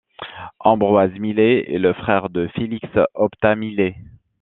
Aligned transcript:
Ambroise 0.61 1.13
Milet 1.19 1.71
est 1.71 1.77
le 1.77 1.93
frère 1.93 2.31
de 2.31 2.47
Félix 2.55 2.87
Optat 3.13 3.53
Milet. 3.55 3.95